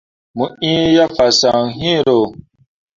[0.37, 2.17] Mo iŋ ye fasaŋ iŋro.